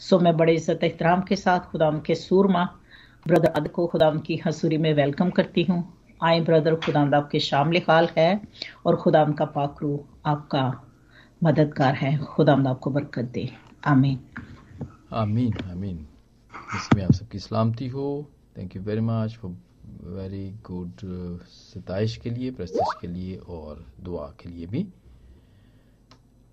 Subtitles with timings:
[0.00, 2.64] सो मैं बड़े इज़्ज़त एहतराम के साथ खुदाम के सूरमा,
[3.26, 5.82] ब्रदर अद को खुदाम की हसूरी में वेलकम करती हूँ।
[6.20, 8.40] आए ब्रदर, खुदाम आपके शामिल हाल है
[8.86, 10.62] और खुदाम का पाकरू आपका
[11.42, 13.48] मददगार है। खुदाम आपको बरकत दे।
[13.86, 14.18] आमीन।
[15.12, 16.06] आमीन आमीन।
[16.76, 18.06] इसमें आप सबकी सलामती हो।
[18.58, 19.56] Thank you very much for
[20.16, 21.00] very good
[21.50, 24.86] सताइश के लिए प्रस्तुश के लिए और दुआ के लिए भी।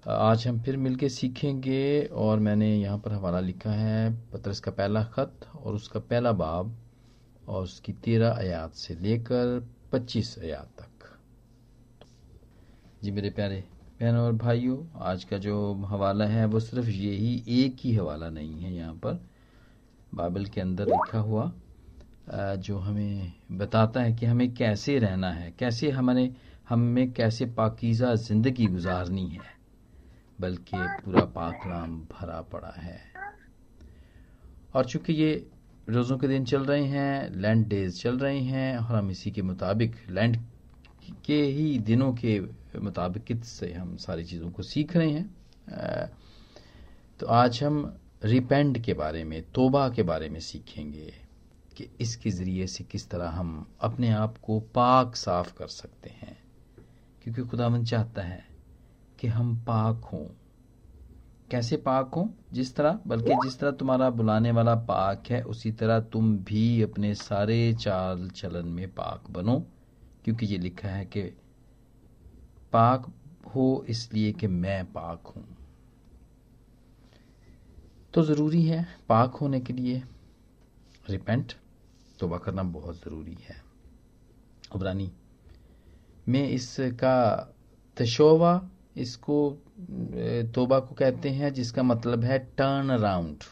[0.06, 5.04] आज हम फिर मिलके सीखेंगे और मैंने यहाँ पर हवाला लिखा है, पत्रस का पहला
[5.06, 6.76] ख़त और उसका पहला बाब
[7.48, 9.60] और उसकी तेरह आयात से लेकर
[9.92, 11.10] पच्चीस आयात तक।
[13.04, 13.64] जी मेरे प्यारे
[14.00, 18.62] बहनों और भाइयों, आज का जो हवाला है वो सिर्फ़ यही एक ही हवाला नहीं
[18.62, 19.20] है यहाँ पर।
[20.14, 21.52] बाइबल के अंदर लिखा हुआ
[22.30, 26.32] जो हमें बताता है कि हमें कैसे रहना है, कैसे हमारे,
[26.70, 29.56] हमें कैसे पाकिज़ा ज़िंदगी गुजारनी है।
[30.40, 33.00] बल्कि पूरा पाकलाम भरा पड़ा है।
[34.76, 35.32] और चूँकि ये
[35.90, 39.42] रोज़ों के दिन चल रहे हैं लैंड डेज़ चल रहे हैं, और हम इसी के
[39.42, 40.38] मुताबिक लैंड
[41.26, 42.40] के ही दिनों के
[42.80, 46.10] मुताबिक से हम सारी चीज़ों को सीख रहे हैं
[47.20, 51.14] तो आज हम रिपेंड के बारे में, तोबा के बारे में सीखेंगे
[51.78, 56.38] कि इसके ज़रिए से किस तरह हम अपने आप को पाक साफ़ कर सकते हैं।
[57.24, 58.44] क्योंकि खुदावन चाहता है
[59.20, 60.26] कि हम पाक हों।
[61.52, 62.28] कैसे पाक हों?
[62.54, 67.16] जिस तरह, बल्कि जिस तरह तुम्हारा बुलाने वाला पाक है, उसी तरह तुम भी अपने
[67.16, 69.66] सारे चाल चलन में पाक बनो,
[70.26, 71.24] क्योंकि ये लिखा है कि
[72.74, 73.14] पाक
[73.56, 75.58] हो इसलिए कि मैं पाक हूँ।
[78.14, 80.04] तो ज़रूरी है पाक होने के लिए।
[81.10, 81.54] रिपेंट,
[82.20, 83.56] तोबा करना बहुत ज़रूरी है।
[84.76, 85.12] उबरानी,
[86.28, 87.54] में इसका
[87.98, 89.50] तशोवा इसको
[90.56, 93.44] तोबा को कहते हैं, जिसका मतलब है टर्न अराउंड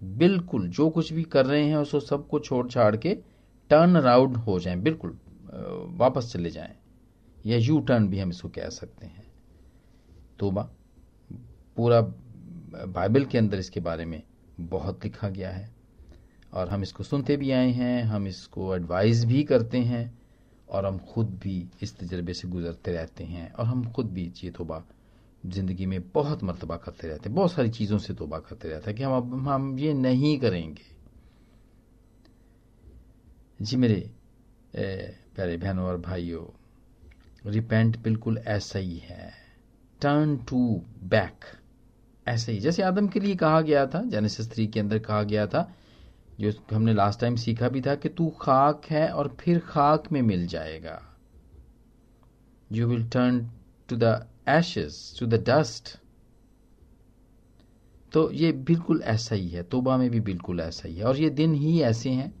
[0.00, 3.14] बिल्कुल, जो कुछ भी कर रहे हैं, उसको सबको छोड़ छाड़ के
[3.70, 5.18] टर्न अराउंड हो जाए, बिल्कुल
[5.98, 6.74] वापस चले जाएँ।
[7.46, 9.26] या यू टर्न भी हम इसको कह सकते हैं।
[10.38, 10.62] तोबा,
[11.76, 14.22] पूरा बाइबल के अंदर इसके बारे में
[14.60, 15.68] बहुत लिखा गया है।
[16.52, 20.19] और हम इसको सुनते भी आए हैं, हम इसको एडवाइस भी करते हैं।
[20.70, 24.50] और हम खुद भी इस तजर्बे से गुजरते रहते हैं और हम खुद भी ये
[24.50, 24.82] तोबा
[25.46, 28.96] ज़िंदगी में बहुत मरतबा करते रहते हैं। बहुत सारी चीज़ों से तोबा करते रहते हैं
[28.96, 30.88] कि हम अब, हम ये नहीं करेंगे।
[33.60, 34.10] जी मेरे
[34.76, 36.44] प्यारे बहनों और भाइयों
[37.46, 39.32] रिपेंट बिल्कुल ऐसा ही है।
[40.00, 40.58] टर्न टू
[41.04, 41.44] बैक
[42.26, 45.46] ऐसे ही। जैसे आदम के लिए कहा गया था जेनेसिस थ्री के अंदर कहा गया
[45.46, 45.70] था
[46.40, 50.20] जो हमने लास्ट टाइम सीखा भी था कि तू खाक है और फिर खाक में
[50.22, 51.00] मिल जाएगा।
[52.70, 53.40] You will turn
[53.88, 54.14] to the
[54.48, 55.96] ashes to the dust
[58.12, 61.30] तो ये बिल्कुल ऐसा ही है तोबा में भी बिल्कुल ऐसा ही है। और ये
[61.30, 62.32] दिन ही ऐसे हैं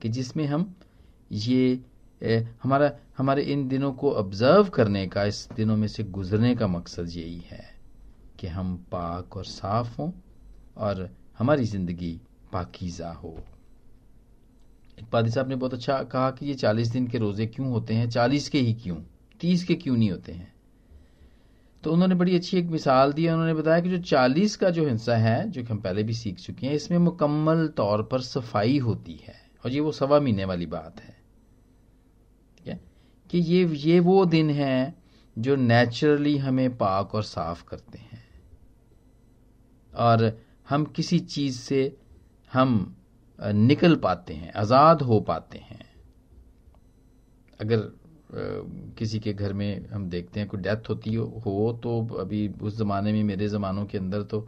[0.00, 0.74] कि जिसमें हम
[1.30, 1.80] ये
[2.20, 6.66] ए, हमारा हमारे इन दिनों को ऑब्ज़र्व करने का इस दिनों में से गुजरने का
[6.66, 7.64] मकसद यही है
[8.38, 10.10] कि हम पाक और साफ़ हों
[10.76, 12.20] और हमारी ज़िंदगी
[12.54, 13.44] पाकिजा हो।
[14.98, 18.10] इकबादी साहब ने बहुत अच्छा कहा कि ये चालीस दिन के रोज़े क्यों होते हैं?
[18.10, 18.96] चालीस के ही क्यों?
[19.40, 20.54] तीस के क्यों नहीं होते हैं?
[21.82, 25.16] तो उन्होंने बड़ी अच्छी एक मिसाल दी उन्होंने बताया कि जो चालीस का जो हिस्सा
[25.16, 29.14] है, जो कि हम पहले भी सीख चुके हैं, इसमें मुकम्मल तौर पर सफ़ाई होती
[29.14, 29.34] है।
[29.64, 31.16] और ये वो सवा महीने वाली बात है।
[32.58, 32.80] ठीक है
[33.30, 34.94] कि ये ये वो दिन है
[35.38, 38.24] जो नेचुरली हमें पाक और साफ़ करते हैं।
[39.94, 41.96] और हम किसी चीज़ से
[42.54, 42.94] हम
[43.38, 45.82] निकल पाते हैं, आज़ाद हो पाते हैं।
[47.60, 47.90] अगर
[48.98, 53.12] किसी के घर में हम देखते हैं कोई डेथ होती हो तो अभी उस ज़माने
[53.12, 54.46] में, मेरे ज़मानों के अंदर तो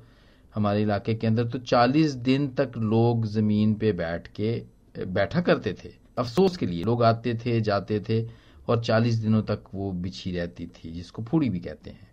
[0.55, 4.53] हमारे इलाके के अंदर तो 40 दिन तक लोग ज़मीन पे बैठ के
[4.97, 8.23] बैठा करते थे। अफसोस के लिए लोग आते थे, जाते थे
[8.69, 12.09] और 40 दिनों तक वो बिछी रहती थी, जिसको फूड़ी भी कहते हैं।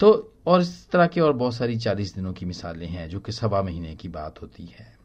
[0.00, 3.32] तो और इस तरह की और बहुत सारी चालीस दिनों की मिसालें हैं, जो कि
[3.32, 4.98] सवा महीने की बात होती है।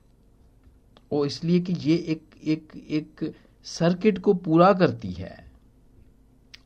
[1.14, 5.52] वो इसलिए कि ये एक एक एक सर्किट को पूरा करती है।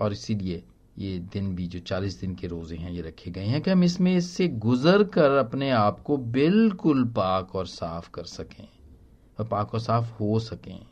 [0.02, 0.64] और इसीलिए
[0.98, 3.84] ये दिन भी, जो चालीस दिन के रोज़े हैं, ये रखे गए हैं कि हम
[3.84, 8.68] इसमें इससे गुजर कर अपने आप को बिल्कुल पाक और साफ़ कर सकें,
[9.40, 10.86] और पाक और साफ़ हो सकें।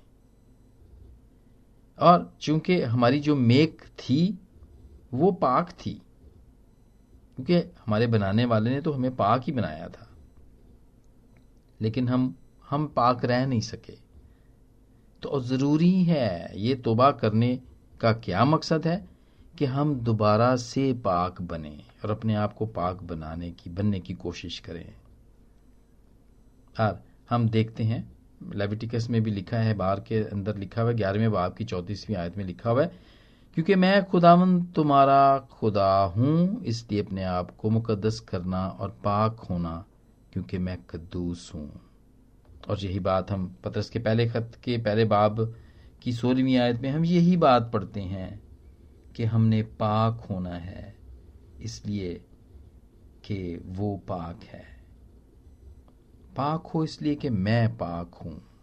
[1.99, 4.39] और चूँकि हमारी जो मेक थी,
[5.13, 6.01] वो पाक थी
[7.35, 10.09] क्योंकि हमारे बनाने वाले ने तो हमें पाक ही बनाया था।
[11.81, 12.35] लेकिन हम
[12.69, 13.93] हम पाक रह नहीं सके।
[15.21, 17.59] तो ज़रूरी है ये तोबा करने
[18.01, 19.15] का क्या मकसद है?
[19.57, 24.13] कि हम दोबारा से पाक बने और अपने आप को पाक बनाने की, बनने की
[24.13, 24.93] कोशिश करें।
[26.79, 28.13] और हम देखते हैं
[28.55, 32.17] लेविटिकस में भी लिखा है, बार के अंदर लिखा हुआ है, ग्यारहवें बाब की चौतीसवीं
[32.17, 33.14] आयत में लिखा हुआ है
[33.55, 39.85] क्योंकि मैं खुदावन तुम्हारा खुदा हूँ, इसलिए अपने आप को मुकदस करना और पाक होना,
[40.33, 41.81] क्योंकि मैं कद्दूस हूँ।
[42.69, 45.55] और यही बात हम पत्रस के पहले खत के पहले बाब
[46.01, 48.43] की सोलहवीं आयत में हम यही बात पढ़ते हैं
[49.15, 50.95] कि हमने पाक होना है,
[51.59, 52.13] इसलिए
[53.23, 54.63] कि वो पाक है।
[56.35, 58.54] पाक हो इसलिए कि मैं पाक हूँ।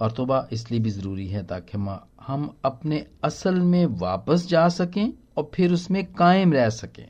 [0.00, 1.78] और तोबा इसलिए भी ज़रूरी है ताकि
[2.26, 7.06] हम अपने असल में वापस जा सकें और फिर उसमें कायम रह सकें।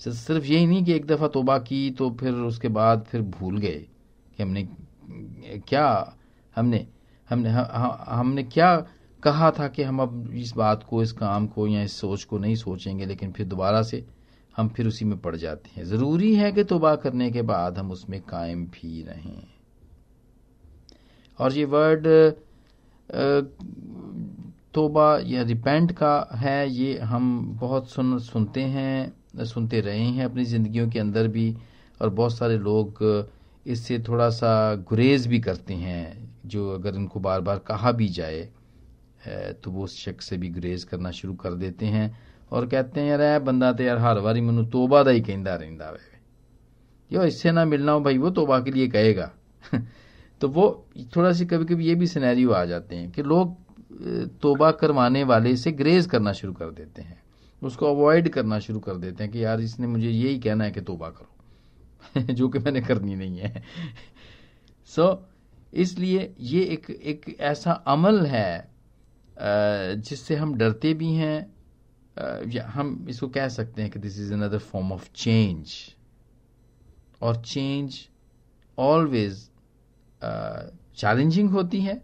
[0.00, 3.78] सिर्फ़ यही नहीं कि एक दफ़ा तोबा की तो फिर उसके बाद फिर भूल गए
[4.36, 4.68] कि हमने
[5.68, 6.16] क्या
[6.56, 6.86] हमने
[7.28, 8.76] हमने हमने क्या
[9.22, 12.38] कहा था कि हम अब इस बात को, इस काम को या इस सोच को
[12.38, 14.04] नहीं सोचेंगे, लेकिन फिर दोबारा से
[14.56, 17.90] हम फिर उसी में पड़ जाते हैं। ज़रूरी है कि तोबा करने के बाद हम
[17.92, 19.42] उसमें कायम भी रहें।
[21.42, 22.06] और ये वर्ड
[24.74, 30.44] तोबा, या रिपेंट का है, ये हम बहुत सुन, सुनते हैं, सुनते रहे हैं अपनी
[30.44, 31.54] ज़िंदगियों के अंदर भी,
[32.00, 33.02] और बहुत सारे लोग
[33.66, 34.52] इससे थोड़ा सा
[34.88, 38.48] गुरेज भी करते हैं, जो अगर इनको बार बार कहा भी जाए
[39.62, 42.18] तो वो उस शख्स से भी गुरेज करना शुरू कर देते हैं,
[42.52, 45.90] और कहते हैं यार बंदा तो यार हर बारी मैं तोबा का ही कहता रहा
[45.90, 45.98] वे।
[47.10, 49.30] यो इससे ना मिलना हो भाई, वो तोबा के लिए कहेगा।
[50.42, 50.86] तो वो
[51.16, 53.56] थोड़ा सी कभी कभी ये भी सिनेरियो आ जाते हैं कि लोग
[54.40, 57.22] तोबा करवाने वाले से ग्रेज करना शुरू कर देते हैं।
[57.62, 60.80] उसको अवॉइड करना शुरू कर देते हैं कि यार इसने मुझे यही कहना है कि
[60.80, 63.62] तोबा करो। जो कि मैंने करनी नहीं है।
[64.86, 65.18] सो so,
[65.74, 68.70] इसलिए ये एक एक ऐसा अमल है
[70.00, 71.54] जिससे हम डरते भी हैं
[72.50, 75.68] या हम इसको कह सकते हैं कि this is another form of change
[77.22, 78.08] और चेंज
[78.78, 79.51] ऑलवेज
[80.22, 82.00] चैलेंजिंग होती है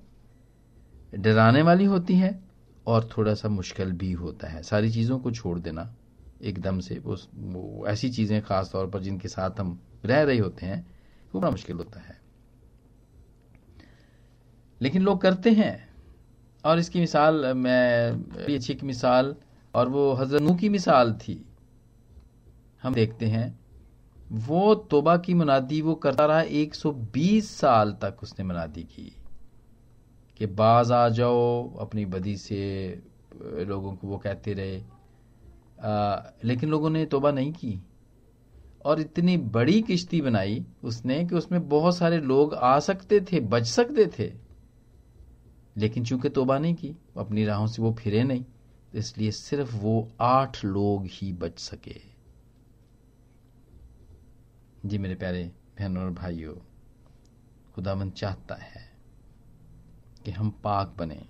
[1.15, 2.39] डराने वाली होती है
[2.87, 5.95] और थोड़ा सा मुश्किल भी होता है। सारी चीज़ों को छोड़ देना
[6.43, 10.67] एकदम से वो, वो ऐसी चीज़ें ख़ास तौर पर जिनके साथ हम रह रहे होते
[10.67, 10.87] हैं
[11.35, 12.17] वो बड़ा मुश्किल होता है।
[14.81, 15.89] लेकिन लोग करते हैं।
[16.65, 18.11] और इसकी मिसाल मैं
[18.47, 19.35] अच्छी एक मिसाल
[19.75, 21.45] और वो हज़रत की मिसाल थी।
[22.83, 23.58] हम देखते हैं
[24.33, 29.15] वो तोबा की मुनादी वो करता रहा 120 साल तक उसने मुनादी की।
[30.39, 33.03] कि बाज आ जाओ अपनी बदी से
[33.43, 34.83] लोगों को वो कहते रहे।
[35.85, 37.81] आ, लेकिन लोगों ने तोबा नहीं की।
[38.85, 43.67] और इतनी बड़ी किश्ती बनाई उसने कि उसमें बहुत सारे लोग आ सकते थे बच
[43.67, 44.33] सकते थे।
[45.77, 48.45] लेकिन चूँकि तोबा नहीं की अपनी राहों से वो फिरे नहीं
[48.95, 52.18] इसलिए सिर्फ़ वो आठ लोग ही बच सके।
[54.87, 55.45] जी मेरे प्यारे
[55.79, 56.55] बहनों और भाइयों
[57.75, 58.93] खुदामंद चाहता है
[60.25, 61.27] कि हम पाक बने।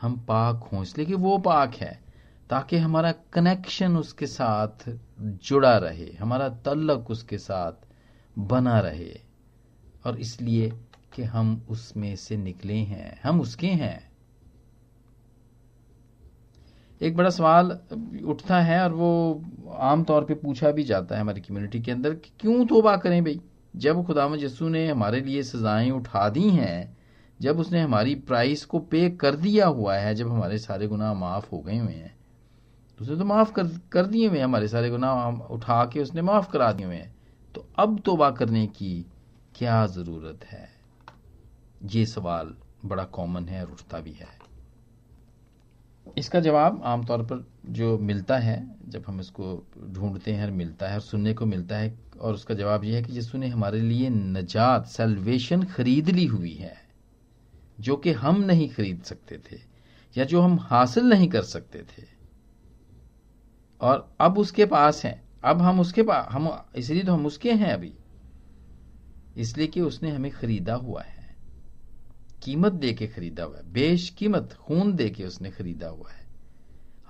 [0.00, 2.02] हम पाक हों, इसलिए कि वो पाक है,
[2.50, 7.72] ताकि हमारा कनेक्शन उसके साथ जुड़ा रहे, हमारा तल्लक उसके साथ
[8.38, 9.20] बना रहे,
[10.06, 10.72] और इसलिए
[11.14, 14.11] कि हम उसमें से निकले हैं, हम उसके हैं।
[17.02, 17.70] एक बड़ा सवाल
[18.24, 19.44] उठता है और वो
[19.80, 23.24] आम तौर पे पूछा भी जाता है हमारी कम्युनिटी के अंदर कि क्यों तोबा करें
[23.24, 23.40] भाई?
[23.76, 26.96] जब खुदा यसू ने हमारे लिए सजाएँ उठा दी हैं,
[27.40, 31.50] जब उसने हमारी प्राइस को पे कर दिया हुआ है, जब हमारे सारे गुनाह माफ़
[31.50, 32.14] हो गए हुए हैं
[32.98, 36.50] तो उसने तो माफ़ कर कर दिए हुए हमारे सारे गुनाह उठा के उसने माफ़
[36.50, 37.14] करा दिए हुए हैं।
[37.54, 39.06] तो अब तोबा करने की
[39.54, 40.68] क्या ज़रूरत है?
[41.84, 44.41] ये सवाल बड़ा कॉमन है और उठता भी है।
[46.18, 50.94] इसका जवाब आमतौर पर जो मिलता है, जब हम इसको ढूंढते हैं और मिलता है
[50.94, 54.10] और सुनने को मिलता है, और उसका जवाब यह है कि यीशु ने हमारे लिए
[54.10, 56.76] नजात सेल्वेशन खरीद ली हुई है,
[57.80, 59.60] जो कि हम नहीं खरीद सकते थे,
[60.16, 62.04] या जो हम हासिल नहीं कर सकते थे।
[63.80, 67.72] और अब उसके पास है। अब हम उसके पास हम, इसलिए तो हम उसके हैं
[67.72, 67.94] अभी।
[69.36, 71.11] इसलिए कि उसने हमें खरीदा हुआ है।
[72.42, 76.26] कीमत दे के खरीदा हुआ है बेश कीमत खून दे के उसने खरीदा हुआ है।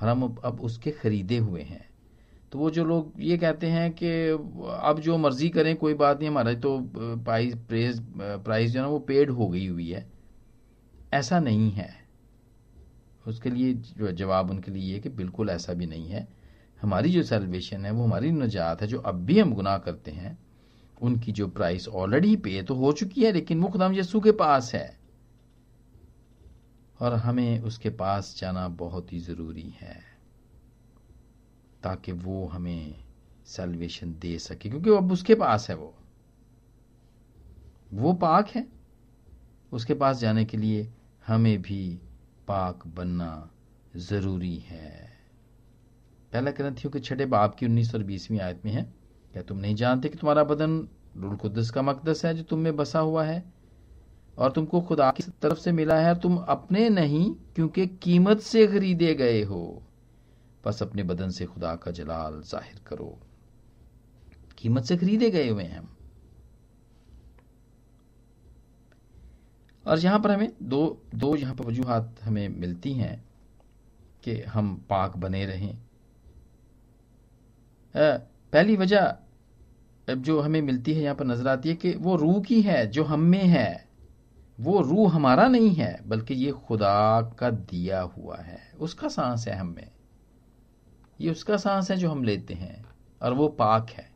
[0.03, 1.89] और हम अब उसके खरीदे हुए हैं।
[2.53, 4.09] तो वो जो लोग ये कहते हैं कि
[4.83, 8.91] अब जो मर्ज़ी करें, कोई बात नहीं, हमारा तो प्राइस, प्रेस प्राइस जो है ना,
[8.91, 10.07] वो पेड हो गई हुई है।
[11.13, 11.91] ऐसा नहीं है।
[13.27, 16.29] उसके लिए जो जवाब उनके लिए ये कि बिल्कुल ऐसा भी नहीं है।
[16.83, 20.39] हमारी जो सेलिब्रेशन है, वो हमारी नजात है, जो अब भी हम गुनाह करते हैं,
[21.03, 24.75] उनकी जो प्राइस ऑलरेडी पे तो हो चुकी है, लेकिन वो खुदाम यसू के पास
[24.75, 25.02] है।
[27.03, 29.97] और हमें उसके पास जाना बहुत ही ज़रूरी है,
[31.83, 33.05] ताकि वो हमें
[33.47, 35.95] सेल्वेशन दे सके, क्योंकि अब उसके पास है वो।
[37.93, 38.67] वो पाक है।
[39.73, 40.93] उसके पास जाने के लिए
[41.27, 42.01] हमें भी
[42.49, 43.51] पाक बनना
[43.97, 45.13] ज़रूरी है।
[46.33, 48.83] पहला ग्रंथियों के छठे बाप की उन्नीस और बीसवीं आयत में है,
[49.35, 52.77] क्या तुम नहीं जानते कि तुम्हारा बदन रुल कुदस का मकदस है जो तुम में
[52.77, 53.43] बसा हुआ है?
[54.35, 59.15] और तुमको खुदा की तरफ़ से मिला है तुम अपने नहीं, क्योंकि कीमत से खरीदे
[59.15, 59.83] गए हो।
[60.65, 63.19] बस अपने बदन से खुदा का जलाल ज़ाहिर करो।
[64.59, 65.89] कीमत से खरीदे गए हुए हैं हम।
[69.85, 73.23] और यहाँ पर हमें दो दो यहाँ पर वजूहत हमें मिलती हैं
[74.25, 75.77] कि हम पाक बने रहें।
[77.95, 79.15] पहली वजह
[80.09, 83.05] जो हमें मिलती है यहाँ पर नज़र आती है कि वो रूह की है, जो
[83.05, 83.92] हम में है।
[84.61, 89.57] वो रूह हमारा नहीं है, बल्कि ये खुदा का दिया हुआ है। उसका सांस है
[89.57, 89.91] हम। में
[91.21, 92.85] ये उसका सांस है जो हम लेते हैं,
[93.23, 94.13] और वो पाक है।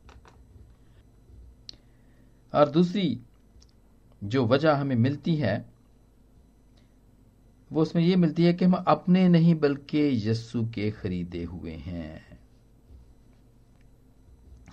[2.55, 3.21] और दूसरी
[4.25, 5.67] जो वजह हमें मिलती है,
[7.73, 12.39] वो उसमें ये मिलती है कि हम अपने नहीं, बल्कि यस्सु के खरीदे हुए हैं।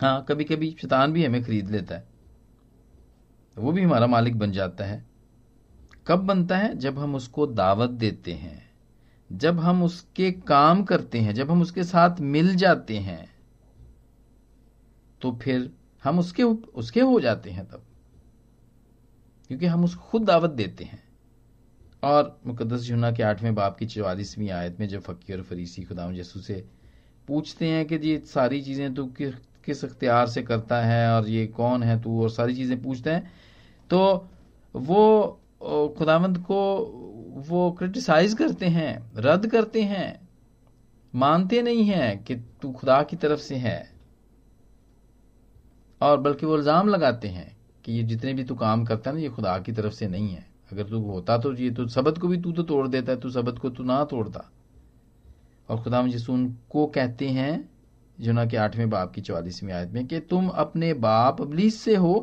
[0.01, 2.07] हाँ कभी कभी शैतान भी हमें खरीद लेता है।
[3.57, 5.12] वो भी हमारा मालिक बन जाता है।
[6.07, 6.75] कब बनता है?
[6.77, 8.61] जब हम उसको दावत देते हैं।
[9.29, 13.25] जब हम उसके काम करते हैं जब हम उसके साथ मिल जाते हैं
[15.21, 15.71] तो फिर
[16.03, 17.83] हम उसके उसके हो जाते हैं तब।
[19.49, 21.01] क्योंकि हम उसको खुद दावत देते हैं।
[22.03, 26.09] और मुकदस जुना के आठवें बाप की चौवालीसवीं आयत में जब फकीर और फरीसी खुदा
[26.11, 26.65] यसू से
[27.27, 29.31] पूछते हैं कि ये सारी चीज़ें तू कि,
[29.65, 32.21] किस अख्तियार से करता है और ये कौन है तू?
[32.23, 33.31] और सारी चीज़ें पूछते हैं
[33.89, 34.29] तो
[34.75, 35.39] वो
[35.97, 36.59] खुदावंद को
[37.47, 40.19] वो क्रिटिसाइज करते हैं, रद्द करते हैं,
[41.13, 43.91] मानते नहीं हैं कि तू खुदा की तरफ़ से है।
[46.01, 47.55] और बल्कि वो इल्ज़ाम लगाते हैं
[47.85, 50.29] कि ये जितने भी तू काम करता है ना, ये खुदा की तरफ़ से नहीं
[50.29, 53.19] है। अगर तू होता तो ये तो सबत को भी तू तो तोड़ देता है
[53.19, 54.49] तू सबत को तू ना तोड़ता।
[55.69, 57.69] और खुदा यसू उनको कहते हैं
[58.17, 62.15] जुना के आठवें बाप की चौवालीसवीं आयत में, कि तुम अपने बाप अबलीस से हो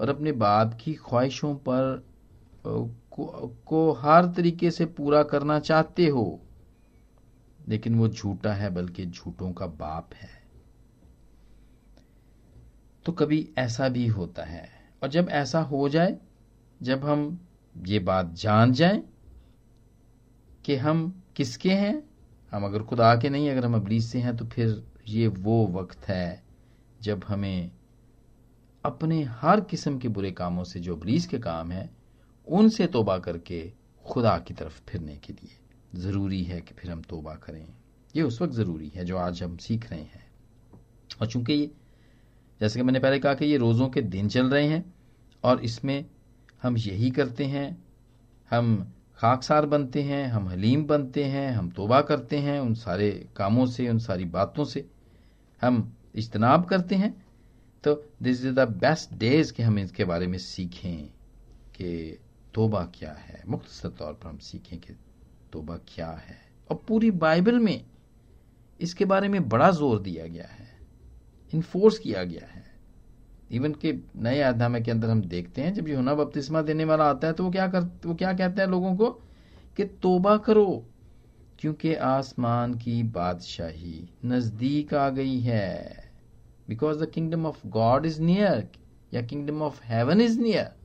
[0.00, 2.04] और अपने बाप की ख्वाहिशों पर
[2.66, 6.40] को, को हर तरीके से पूरा करना चाहते हो
[7.68, 10.42] लेकिन वो झूठा है बल्कि झूठों का बाप है।
[13.04, 14.68] तो कभी ऐसा भी होता है।
[15.02, 16.18] और जब ऐसा हो जाए
[16.82, 17.46] जब हम
[17.86, 19.02] ये बात जान जाए
[20.64, 22.08] कि हम किसके हैं
[22.52, 26.08] हम अगर खुदा के नहीं अगर हम अबलीस से हैं तो फिर ये वो वक्त
[26.08, 26.42] है
[27.02, 27.70] जब हमें
[28.84, 32.01] अपने हर किस्म के बुरे कामों से जो अबलीस के काम है
[32.52, 33.72] उनसे तोबा करके
[34.04, 37.66] खुदा की तरफ़ फिरने के लिए। ज़रूरी है कि फिर हम तोबा करें।
[38.16, 40.30] ये उस वक्त ज़रूरी है जो आज हम सीख रहे हैं।
[41.20, 41.70] और चूँकि ये
[42.60, 44.84] जैसे कि मैंने पहले कहा कि ये रोज़ों के दिन चल रहे हैं
[45.44, 46.04] और इसमें
[46.62, 47.84] हम यही करते हैं,
[48.50, 53.66] हम खाकसार बनते हैं, हम हलीम बनते हैं, हम तोबा करते हैं उन सारे कामों
[53.66, 54.84] से, उन सारी बातों से,
[55.62, 57.14] हम इज्तनाब करते हैं
[57.84, 61.06] तो this is the best days कि हम इसके बारे में सीखें
[61.74, 62.18] कि
[62.54, 63.42] तोबा क्या है?
[63.48, 64.92] मुख्तर तौर पर हम सीखें कि
[65.52, 66.36] तोबा क्या है।
[66.70, 67.84] और पूरी बाइबल में
[68.80, 70.68] इसके बारे में बड़ा ज़ोर दिया गया है।
[71.54, 72.64] इन्फोर्स किया गया है।
[73.50, 77.26] इवन के नए आध्यात्म के अंदर हम देखते हैं, जब यूना बपतिस्मा देने वाला आता
[77.26, 79.10] है तो वो क्या कर, वो क्या कहते हैं लोगों को?
[79.76, 80.86] कि तोबा करो,
[81.58, 85.96] क्योंकि आसमान की बादशाही नज़दीक आ गई है।
[86.68, 88.68] Because the kingdom of God is near
[89.14, 90.81] या kingdom of heaven is near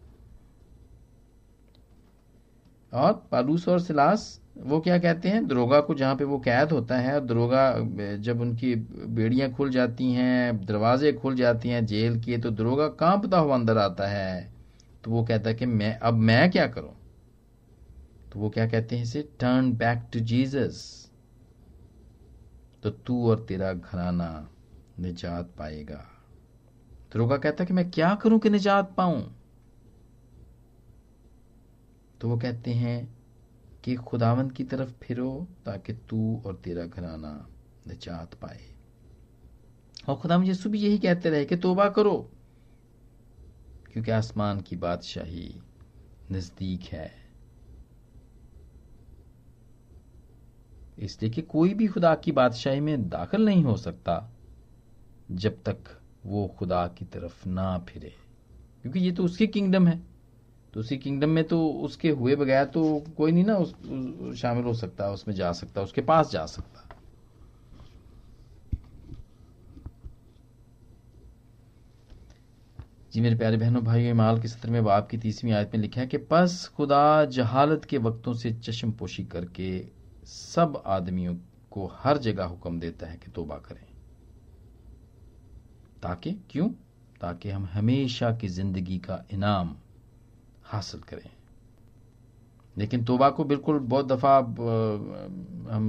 [2.94, 5.48] और पालूस और सिलास, वो क्या कहते हैं?
[5.48, 7.74] दरोगा को जहाँ पे वो कैद होता है दरोगा,
[8.18, 13.38] जब उनकी बेड़ियाँ खुल जाती हैं, दरवाजे खुल जाती हैं जेल के तो दरोगा कांपता
[13.38, 14.52] हुआ अंदर आता है।
[15.04, 16.94] तो वो कहता है कि मैं, अब मैं क्या करूँ?
[18.32, 19.22] तो वो क्या कहते हैं इसे?
[19.40, 21.12] टर्न बैक टू जीसस
[22.84, 24.50] तो तू और तेरा घराना
[25.00, 26.04] निजात पाएगा।
[27.14, 29.37] दरोगा कहता है कि मैं क्या करूँ कि निजात पाऊँ?
[32.22, 33.18] तो वो कहते हैं
[33.84, 37.50] कि खुदावंत की तरफ़ फिरो ताकि तू और तेरा घराना
[37.88, 38.76] निजात पाए।
[40.10, 42.32] और खुदा यसु भी यही कहते रहे कि तोबा करो,
[43.94, 45.62] क्योंकि आसमान की बादशाही
[46.32, 47.12] नज़दीक है।
[50.98, 54.34] इसलिए कि कोई भी खुदा की बादशाही में दाखिल नहीं हो सकता,
[55.32, 58.14] जब तक वो खुदा की तरफ़ ना फिरे,
[58.82, 60.17] क्योंकि ये तो उसकी किंगडम है।
[60.78, 62.82] तो उसी किंगडम में तो उसके हुए बगैर तो
[63.18, 63.72] कोई नहीं ना उस,
[64.38, 66.84] शामिल हो सकता उसमें जा सकता उसके पास जा सकता।
[73.14, 76.02] जी मेरे प्यारे बहनों भाइयों इमाल के सत्र में बाप की तीसवीं आयत में लिखा
[76.02, 79.88] है कि बस खुदा जहालत के वक्तों से चश्म पोशी करके
[80.26, 81.36] सब आदमियों
[81.72, 83.86] को हर जगह हुक्म देता है कि तोबा करें।
[86.04, 86.70] ताकि क्यों?
[87.22, 89.76] ताकि हम हमेशा की ज़िंदगी का इनाम
[90.68, 91.30] हासिल करें।
[92.76, 94.38] लेकिन तोबा को बिल्कुल बहुत दफ़ा
[95.72, 95.86] हम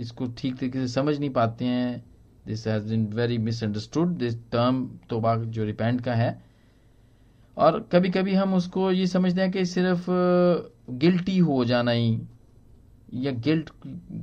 [0.00, 2.04] इसको ठीक तरीके से समझ नहीं पाते हैं।
[2.46, 6.30] This has been very misunderstood this term तोबा जो रिपेंट का है।
[7.56, 10.06] और कभी कभी हम उसको ये समझते हैं कि सिर्फ़
[10.90, 12.20] गिल्टी हो जाना ही,
[13.14, 13.70] या गिल्ट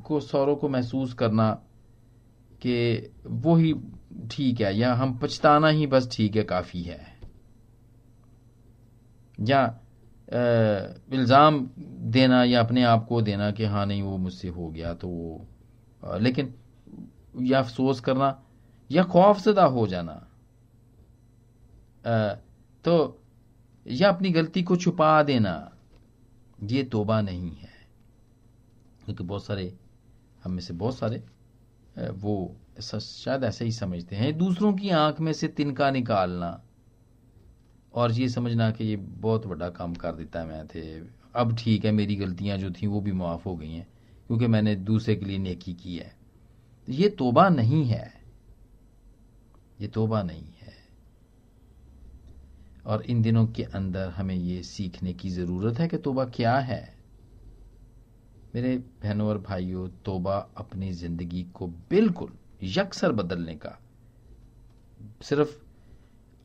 [0.05, 1.51] को सौरों को महसूस करना
[2.61, 3.73] कि वो ही
[4.31, 7.12] ठीक है, या हम पछताना ही बस ठीक है, काफ़ी है।
[9.37, 9.63] या
[11.13, 11.59] इल्ज़ाम
[12.11, 16.17] देना या अपने आप को देना कि हाँ नहीं, वो मुझसे हो गया तो वो
[16.17, 16.53] लेकिन
[17.41, 18.37] या अफसोस करना
[18.89, 20.13] या खौफजदा हो जाना।
[22.85, 23.21] तो
[23.85, 25.71] या अपनी गलती को छुपा देना,
[26.59, 27.71] ये तोबा नहीं है।
[29.05, 29.73] क्योंकि बहुत सारे,
[30.43, 31.23] हम में से बहुत सारे
[32.11, 36.49] वो शायद ऐसे ही समझते हैं। दूसरों की आँख में से तिनका निकालना
[37.93, 40.99] और ये समझना कि ये बहुत बड़ा काम कर देता है मैं थे।
[41.35, 43.87] अब ठीक है, मेरी गलतियाँ जो थी वो भी माफ़ हो गई हैं,
[44.27, 46.15] क्योंकि मैंने दूसरे के लिए नेकी की है।
[46.89, 48.13] ये तोबा नहीं है।
[49.79, 50.73] ये तोबा नहीं है।
[52.85, 56.97] और इन दिनों के अंदर हमें ये सीखने की ज़रूरत है कि तोबा क्या है।
[58.53, 62.33] मेरे बहनों और भाइयों, तोबा अपनी ज़िंदगी को बिल्कुल
[62.63, 63.77] यकसर बदलने का,
[65.21, 65.62] सिर्फ़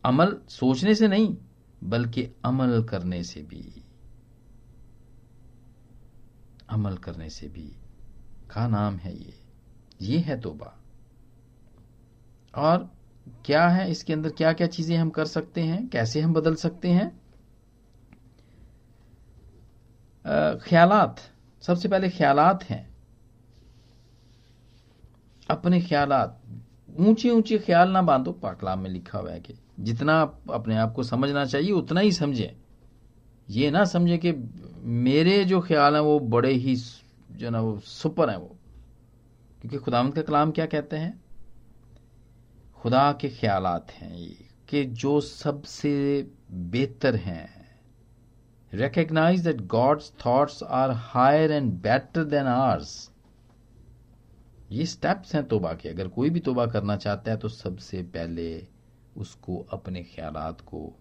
[0.08, 1.36] अमल सोचने से नहीं,
[1.84, 3.84] बल्कि अमल करने से भी।
[6.70, 7.76] अमल करने से भी।
[8.50, 9.34] का नाम है ये।
[10.02, 10.74] ये है तोबा।
[12.54, 12.90] और
[13.46, 16.88] क्या है इसके अंदर क्या क्या चीज़ें हम कर सकते हैं, कैसे हम बदल सकते
[16.88, 17.10] हैं?
[20.58, 21.20] ख्यालात।
[21.62, 22.96] सबसे पहले ख्यालात हैं।
[25.50, 26.42] अपने ख्यालात।
[26.98, 31.02] ऊँचे ऊँचे ख्याल ना बांधो पाकलाम में लिखा हुआ है कि जितना अपने आप को
[31.02, 32.56] समझना चाहिए, उतना ही समझे।
[33.50, 34.32] ये ना समझे कि
[34.82, 36.76] मेरे जो ख्याल हैं वो बड़े ही
[37.32, 38.56] जो ना, वो सुपर हैं वो।
[39.60, 41.20] क्योंकि खुदावंत का कलाम क्या कहते हैं?
[42.76, 44.36] खुदा के ख्याल हैं ये,
[44.68, 47.48] कि जो सबसे बेहतर हैं।
[48.72, 53.10] Recognise that God's thoughts are higher and better than ours
[54.72, 58.66] ये स्टेप्स हैं तोबा के। अगर कोई भी तोबा करना चाहता है तो सबसे पहले
[59.18, 60.98] उसको अपने ख्यालात को,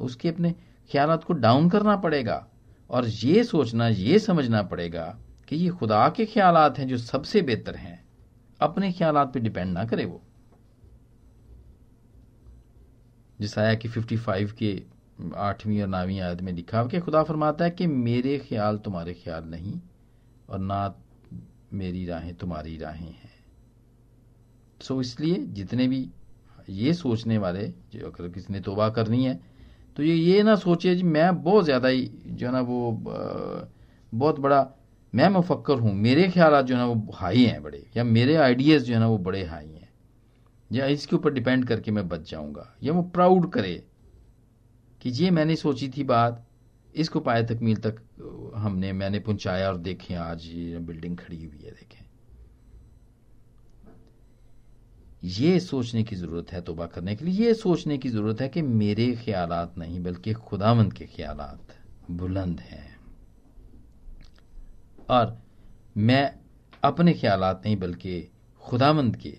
[0.00, 0.52] उसके अपने
[0.92, 2.48] ख्यालात को डाउन करना पड़ेगा
[2.90, 7.76] और ये सोचना, ये समझना पड़ेगा कि ये खुदा के ख्यालात हैं जो सबसे बेहतर
[7.76, 8.08] हैं।
[8.60, 10.22] अपने ख्यालात पे डिपेंड ना करे वो।
[13.40, 14.82] जिस आया कि 55 के
[15.36, 19.44] आठवीं और नौवीं आयत में लिखा कि खुदा फरमाता है कि मेरे ख्याल तुम्हारे ख्याल
[19.44, 19.80] नहीं
[20.48, 20.94] और ना
[21.72, 23.30] मेरी राहें तुम्हारी राहें हैं?
[24.80, 26.10] सो इसलिए जितने भी
[26.70, 29.40] ये सोचने वाले, जो अगर किसी ने तोबा करनी है
[29.96, 32.90] तो ये ये ना सोचे जी, मैं बहुत ज़्यादा ही, जो है ना वो
[34.12, 34.68] बहुत बड़ा,
[35.12, 38.84] मैं मुफक्र हूँ। मेरे ख्याल जो है ना वो हाई हैं बड़े, या मेरे आइडियाज़
[38.84, 39.88] जो है ना वो बड़े हाई हैं।
[40.70, 43.82] या इसके ऊपर डिपेंड करके मैं बच जाऊँगा, या वो प्राउड करे
[45.02, 46.44] कि ये मैंने सोची थी बात,
[46.94, 48.02] इसको पाए तकमील तक
[48.56, 52.07] हमने, मैंने पहुँचाया और देखें आज ये बिल्डिंग खड़ी हुई है, देखें।
[55.24, 58.62] ये सोचने की ज़रूरत है तोबा करने के लिए। ये सोचने की ज़रूरत है कि
[58.62, 61.58] मेरे ख्याल नहीं, बल्कि खुदावंद के ख्याल
[62.10, 63.00] बुलंद हैं।
[65.10, 65.42] और
[65.96, 66.38] मैं
[66.84, 69.38] अपने ख्याल नहीं, बल्कि खुदावंद के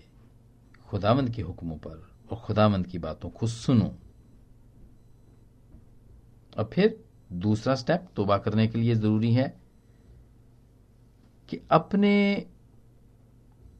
[0.86, 3.90] खुदावंद के हुक्मों पर और खुदावंद की बातों को सुनूं।
[6.58, 9.60] और फिर दूसरा स्टेप तोबा करने के लिए ज़रूरी है
[11.48, 12.46] कि अपने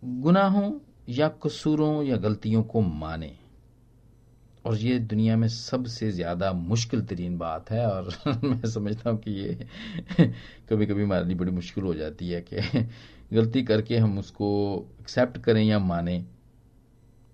[0.04, 0.70] गुनाहों
[1.10, 3.32] या कसूरों या गलतियों को माने।
[4.64, 8.08] और ये दुनिया में सबसे ज़्यादा मुश्किल तरीन बात है, और
[8.44, 9.54] मैं समझता हूँ कि ये
[10.70, 12.56] कभी कभी हमारे लिए बड़ी मुश्किल हो जाती है कि
[13.32, 14.48] गलती करके हम उसको
[15.00, 16.24] एक्सेप्ट करें या माने।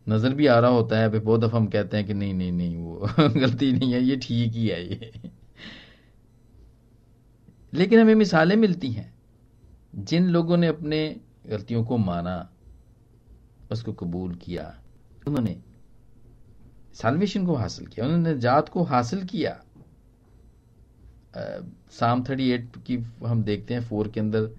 [0.07, 2.77] नज़र भी आ रहा होता है बहुत दफ़ा हम कहते हैं कि नहीं नहीं नहीं,
[2.77, 3.09] वो
[3.41, 5.31] गलती नहीं है, ये ठीक ही है ये।
[7.73, 9.12] लेकिन हमें मिसालें मिलती हैं,
[9.95, 11.01] जिन लोगों ने अपने
[11.47, 12.37] गलतियों को माना।
[13.72, 14.74] उसको कबूल किया।
[15.26, 15.57] उन्होंने
[16.94, 19.61] सालवेशन को हासिल किया। उन्होंने जात को हासिल किया।
[21.92, 24.50] साम थर्टी एट की हम देखते हैं फोर के अंदर,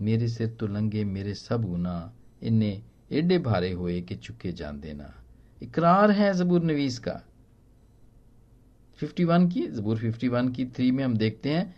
[0.00, 5.12] मेरे सिर तो लंगे मेरे सब गुना इन्हें एडे भारे हुए कि चुके जान देना।
[5.62, 7.20] इकरार है जबूर नवीस का।
[8.98, 11.74] 51 की, जबूर 51 की थ्री में हम देखते हैं,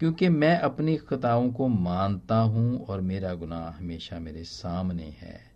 [0.00, 5.51] क्योंकि मैं अपनी खताओं को मानता हूँ और मेरा गुनाह हमेशा मेरे सामने है।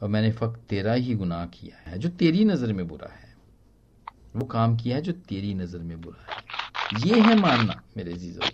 [0.00, 3.32] और मैंने फक्त तेरा ही गुनाह किया है, जो तेरी नज़र में बुरा है।
[4.36, 6.42] वो काम किया है जो तेरी नज़र में बुरा है।
[6.92, 8.50] ये है मानना, मेरे जीजो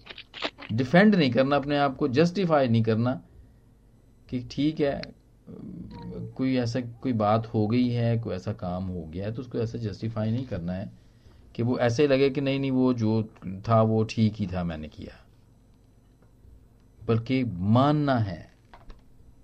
[0.72, 3.20] डिफेंड नहीं करना, अपने आप को जस्टिफाई नहीं करना
[4.29, 5.14] कि ठीक है,
[6.37, 9.59] कोई ऐसा, कोई बात हो गई है, कोई ऐसा काम हो गया है तो उसको
[9.59, 10.92] ऐसा जस्टिफाई नहीं करना है
[11.55, 13.22] कि वो ऐसे लगे कि नहीं नहीं, वो जो
[13.68, 15.16] था, वो ठीक ही था, मैंने किया।
[17.03, 18.50] बल्कि मानना है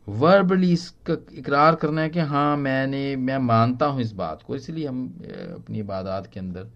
[0.07, 4.87] वर्बली इसका इकरार करना है कि हाँ मैंने, मैं मानता हूँ इस बात को। इसलिए
[4.87, 5.07] हम
[5.55, 6.71] अपनी इबादत के अंदर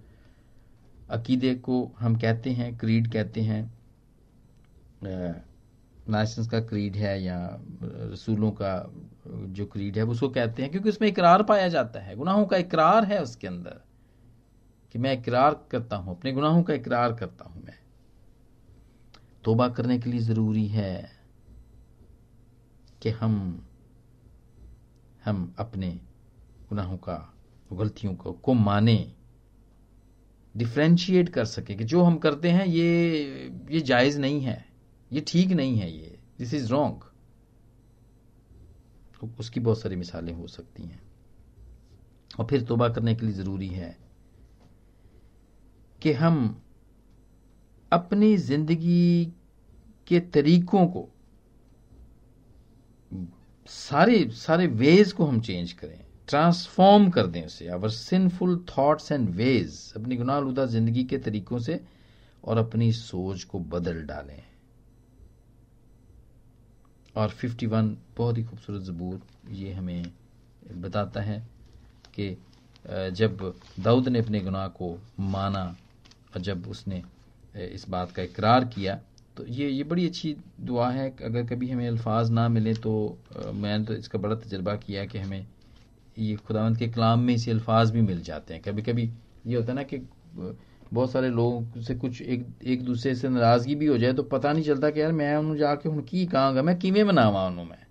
[1.11, 3.63] अकीदे को हम कहते हैं क्रीड कहते हैं।
[6.11, 7.39] नाशंस का क्रीड है या
[7.83, 8.73] रसूलों का
[9.27, 13.05] जो क्रीड है, उसको कहते हैं, क्योंकि उसमें इकरार पाया जाता है। गुनाहों का इकरार
[13.05, 13.81] है उसके अंदर
[14.95, 17.79] कि मैं इकरार करता हूँ, अपने गुनाहों का इकरार करता हूँ मैं।
[19.45, 21.20] तोबा करने के लिए ज़रूरी है।
[23.03, 23.67] कि हम
[25.25, 25.91] हम अपने
[26.69, 27.35] गुनाहों का,
[27.73, 29.13] गलतियों को को माने
[30.55, 34.65] डिफ्रेंशिएट कर सके कि जो हम करते हैं, ये ये जायज़ नहीं है,
[35.13, 37.05] ये ठीक नहीं है ये दिस इज़ रॉन्ग
[39.41, 41.01] उसकी बहुत सारी मिसालें हो सकती हैं।
[42.39, 43.97] और फिर तोबा करने के लिए ज़रूरी है
[46.03, 46.63] कि हम
[47.93, 49.33] अपनी ज़िंदगी
[50.07, 51.09] के तरीकों को
[53.71, 59.29] सारे सारे वेज को हम चेंज करें ट्रांसफॉर्म कर दें उसे। Our sinful thoughts and
[59.37, 61.81] ways अपनी गुनाहलुदा ज़िंदगी के तरीकों से
[62.45, 64.43] और अपनी सोच को बदल डालें।
[67.17, 69.21] और 51 बहुत ही खूबसूरत ज़बूर
[69.53, 70.13] ये हमें
[70.73, 71.39] बताता है
[72.15, 72.37] कि
[73.13, 75.65] जब दाऊद ने अपने गुनाह को माना
[76.35, 77.03] और जब उसने
[77.55, 79.01] इस बात का इकरार किया
[79.41, 83.19] तो ये ये बड़ी अच्छी दुआ है। अगर कभी हमें अल्फाज ना मिले तो
[83.55, 85.47] मैंने तो इसका बड़ा तजर्बा किया कि हमें
[86.19, 89.11] ये खुदावंत के कलाम में इसे अल्फाज भी मिल जाते हैं। कभी कभी
[89.47, 89.97] ये होता है ना कि
[90.93, 94.53] बहुत सारे लोगों से कुछ एक एक दूसरे से नाराज़गी भी हो जाए तो पता
[94.53, 97.87] नहीं चलता कि यार मैं उन्होंने जाके हूँ की कहांगा मैं किमें बनावा उन्होंने मैं?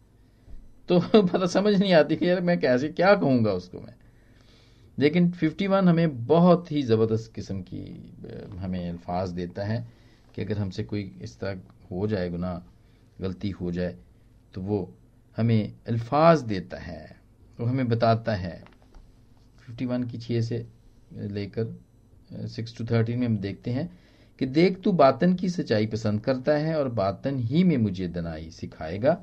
[0.89, 3.93] तो पता समझ नहीं आती कि यार मैं कैसे, क्या कहूँगा उसको मैं?
[4.99, 8.13] लेकिन 51 हमें बहुत ही ज़बरदस्त किस्म की
[8.57, 9.98] हमें अल्फाज देता है।
[10.35, 11.59] कि अगर हमसे कोई इस तरह
[11.91, 12.53] हो जाए गुना
[13.21, 13.95] गलती हो जाए
[14.53, 14.79] तो वो
[15.37, 17.15] हमें अल्फाज देता है,
[17.59, 18.63] वो हमें बताता है।
[19.69, 20.65] 51 की छः से
[21.13, 23.89] लेकर सिक्स टू थर्टीन में हम देखते हैं
[24.39, 28.49] कि देख तू बातन की सच्चाई पसंद करता है और बातन ही में मुझे दनाई
[28.51, 29.17] सिखाएगा,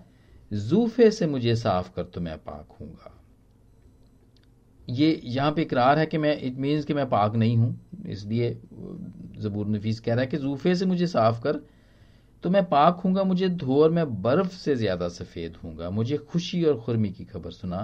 [0.50, 3.12] जूफे से मुझे साफ़ कर तो मैं पाक हूँगा।
[4.88, 8.50] ये यहाँ पे इकरार है कि मैं इट मीन्स कि मैं पाक नहीं हूँ। इसलिए
[9.38, 11.60] जबूर नफीस कह रहा है कि जूफे से मुझे साफ़ कर
[12.44, 16.62] तो मैं पाक हूँगा, मुझे धो और मैं बर्फ़ से ज़्यादा सफ़ेद हूँगा। मुझे खुशी
[16.64, 17.82] और खुरमी की खबर सुना,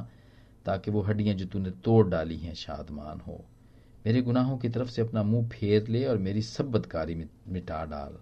[0.66, 3.44] ताकि वो हड्डियाँ जो तूने तोड़ डाली हैं, शादमान हो।
[4.06, 8.18] मेरे गुनाहों की तरफ़ से अपना मुँह फेर ले और मेरी सब बदकारी मिटा डाल।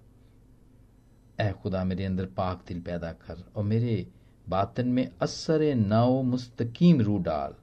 [1.41, 4.07] ए खुदा, मेरे अंदर पाक दिल पैदा कर और मेरे
[4.49, 7.55] बातन में असर नौ मुस्तकीम रू डाल।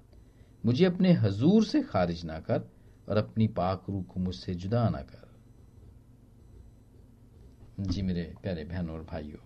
[0.67, 2.69] मुझे अपने हजूर से खारिज ना कर
[3.09, 5.25] और अपनी पाक रूह को मुझसे जुदा ना कर।
[7.83, 9.37] जी मेरे प्यारे बहनों और भाइयों,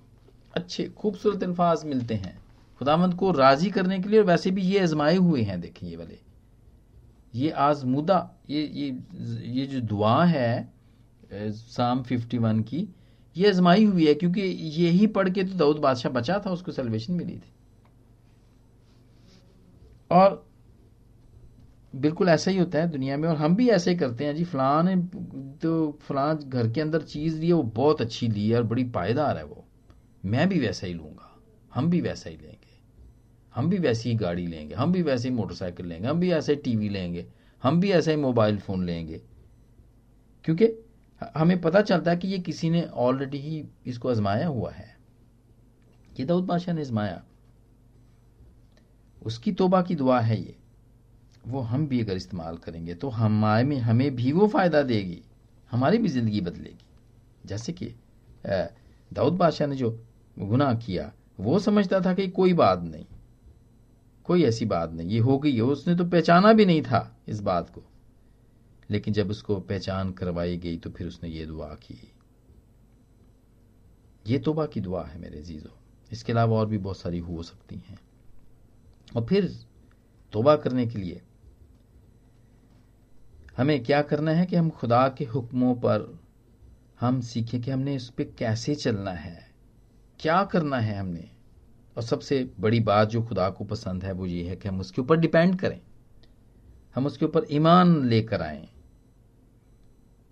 [0.54, 2.38] अच्छे खूबसूरत अल्फाज मिलते हैं।
[2.82, 5.96] खुदामंद को राज़ी करने के लिए और वैसे भी ये आजमाए हुए हैं देखिए ये
[5.96, 6.20] वाले।
[7.34, 8.90] ये आजमुदा, ये ये
[9.52, 10.74] ये जो दुआ है
[11.32, 12.88] साम 51 की,
[13.36, 16.72] ये आजमाई हुई है क्योंकि ये ही पढ़ के तो दाऊद बादशाह बचा था, उसको
[16.72, 17.54] सेलिब्रेशन मिली थी।
[20.12, 20.51] और
[21.96, 24.84] बिल्कुल ऐसा ही होता है दुनिया में, और हम भी ऐसे करते हैं। जी, फलां
[24.84, 24.96] ने
[25.58, 28.84] तो फलां घर के अंदर चीज़ ली है, वो बहुत अच्छी ली है और बड़ी
[28.84, 29.66] पायदार है वो।
[30.26, 31.40] मैं भी वैसा ही लूँगा।
[31.74, 32.80] हम भी वैसा ही लेंगे।
[33.56, 36.56] हम भी वैसी ही गाड़ी लेंगे। हम भी वैसे ही मोटरसाइकिल लेंगे। हम भी ऐसे
[36.56, 37.26] टीवी लेंगे।
[37.64, 39.22] हम भी ऐसे ही मोबाइल फ़ोन लेंगे।
[40.44, 40.86] क्योंकि
[41.36, 44.98] हमें पता चलता है कि ये किसी ने ऑलरेडी ही इसको आजमाया हुआ है।
[46.20, 47.24] ये दाऊद बादशाह ने आजमाया।
[49.26, 50.56] उसकी तोबा की दुआ है ये।
[51.44, 55.22] वो हम भी अगर इस्तेमाल करेंगे तो हमारे में, हमें भी वो फ़ायदा देगी,
[55.72, 56.86] हमारी भी ज़िंदगी बदलेगी।
[57.46, 57.94] जैसे कि
[59.12, 59.90] दाऊद बादशाह ने जो
[60.38, 63.06] गुनाह किया, वो समझता था कि कोई बात नहीं,
[64.26, 67.40] कोई ऐसी बात नहीं, ये हो गई है, उसने तो पहचाना भी नहीं था इस
[67.42, 67.84] बात को।
[68.90, 72.00] लेकिन जब उसको पहचान करवाई गई तो फिर उसने ये दुआ की।
[74.26, 75.70] ये तोबा की दुआ है मेरे जीजो
[76.12, 77.98] इसके अलावा और भी बहुत सारी हो सकती हैं।
[79.16, 79.46] और फिर
[80.34, 81.22] तोबा करने के लिए
[83.62, 86.06] हमें क्या करना है कि हम खुदा के हुक्मों पर
[87.00, 89.38] हम सीखें कि हमने इस पर कैसे चलना है,
[90.20, 91.30] क्या करना है हमने।
[91.98, 95.02] और सबसे बड़ी बात जो खुदा को पसंद है वो ये है कि हम उसके
[95.02, 95.80] ऊपर डिपेंड करें,
[96.96, 98.68] हम उसके ऊपर ईमान लेकर आए।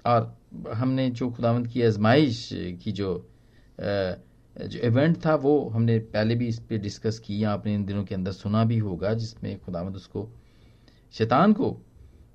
[0.05, 2.47] और हमने जो खुदावंत की आजमाइश
[2.83, 3.11] की जो
[3.77, 8.15] जो इवेंट था वो हमने पहले भी इस पर डिस्कस किया, आपने इन दिनों के
[8.15, 10.27] अंदर सुना भी होगा, जिसमें खुदावंत उसको
[11.13, 11.77] शैतान को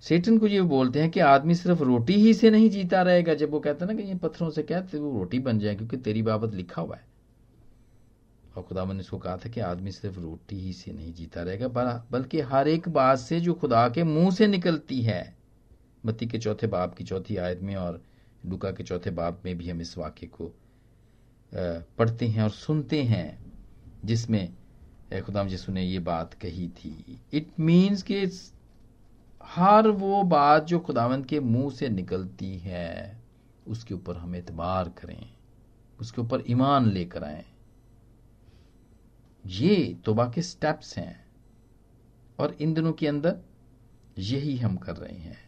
[0.04, 3.50] सेटन को ये बोलते हैं कि आदमी सिर्फ़ रोटी ही से नहीं जीता रहेगा। जब
[3.50, 6.22] वो कहता है ना कि ये पत्थरों से कहते वो रोटी बन जाए, क्योंकि तेरी
[6.22, 7.06] बाबत लिखा हुआ है।
[8.56, 12.02] और खुदा ने इसको कहा था कि आदमी सिर्फ़ रोटी ही से नहीं जीता रहेगा
[12.10, 15.36] बल्कि हर एक बात से जो खुदा के मुँह से निकलती है।
[16.04, 18.00] बत्ती के चौथे बाप की चौथी आयत में और
[18.46, 20.52] लुका के चौथे बाप में भी हम इस वाक्य को
[21.52, 23.38] पढ़ते हैं और सुनते हैं,
[24.04, 24.52] जिसमें
[25.16, 28.26] खुदाम यसु ने ये बात कही थी। इट मीन्स कि
[29.44, 33.20] हर वो बात जो खुदावंत के मुँह से निकलती है,
[33.66, 35.26] उसके ऊपर हम एतबार करें,
[35.98, 37.44] उसके ऊपर ईमान लेकर आए।
[39.44, 41.24] ये तोबा के स्टेप्स हैं
[42.38, 43.36] और इन दिनों के अंदर
[44.18, 45.38] यही हम कर रहे हैं।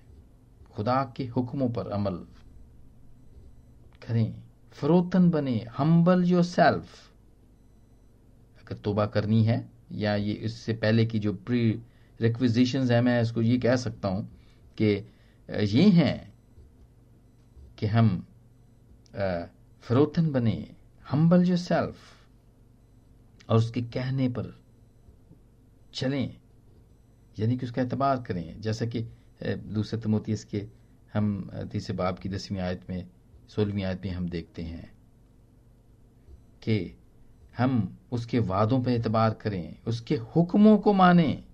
[0.75, 2.25] खुदा के हुक्मों पर अमल
[4.07, 7.11] करें, फरोतन बने हम्बल योर सेल्फ
[8.59, 11.81] अगर तोबा करनी है या ये इससे पहले की जो प्री
[12.21, 14.29] रिक्विजिशन है, मैं इसको ये कह सकता हूँ
[14.79, 14.87] कि
[15.49, 16.33] ये हैं
[17.79, 18.27] कि हम
[19.85, 20.57] फरोतन बने
[21.05, 21.97] हम्बल योर सेल्फ
[23.49, 24.55] और उसके कहने पर
[25.95, 26.35] चलें,
[27.37, 29.07] यानी कि उसका एतबार करें। जैसा कि
[29.43, 30.65] दूसरे तमोती इसके
[31.15, 33.07] हम तीसरे बाप की दसवीं आयत में,
[33.49, 34.91] सोलहवीं आयत में हम देखते हैं
[36.63, 36.97] कि
[37.59, 41.45] हम उसके वादों पर एतबार करें, उसके हुक्मों को माने।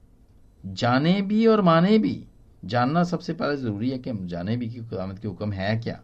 [0.66, 2.24] जाने भी और माने भी।
[2.64, 6.00] जानना सबसे पहले ज़रूरी है कि हम जाने भी कि खुदामत के हुक्म है क्या।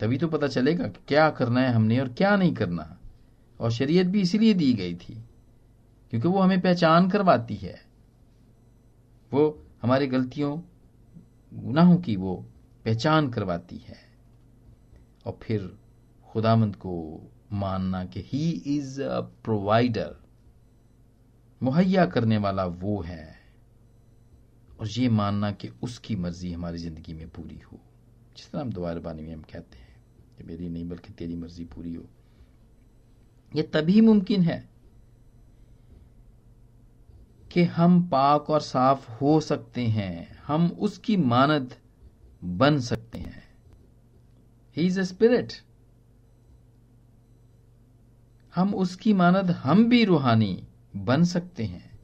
[0.00, 2.98] तभी तो पता चलेगा कि क्या करना है हमने और क्या नहीं करना।
[3.60, 5.24] और शरीयत भी इसीलिए दी गई थी,
[6.10, 7.86] क्योंकि वो हमें पहचान करवाती है।
[9.32, 10.60] वो हमारी गलतियों,
[11.54, 12.46] गुनाहों की वो
[12.84, 13.96] पहचान करवाती है।
[15.26, 15.78] और फिर
[16.28, 20.16] खुदामंद को मानना कि ही इज़ अ प्रोवाइडर
[21.62, 23.36] मुहैया करने वाला वो है
[24.80, 27.80] और ये मानना कि उसकी मर्ज़ी हमारी ज़िंदगी में पूरी हो।
[28.36, 29.94] जिस तरह हम दोबारा बानी में हम कहते हैं
[30.38, 32.04] कि मेरी नहीं बल्कि तेरी मर्ज़ी पूरी हो।
[33.56, 34.68] यह तभी मुमकिन है
[37.50, 41.74] कि हम पाक और साफ़ हो सकते हैं, हम उसकी मानद
[42.44, 43.44] बन सकते हैं।
[44.76, 45.52] ही इज़ अ स्पिरिट
[48.54, 50.66] हम उसकी मानद, हम भी रूहानी।
[51.04, 51.98] बन सकते हैं